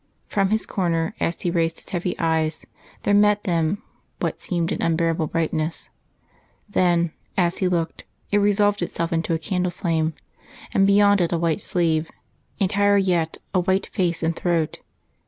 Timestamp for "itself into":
8.81-9.35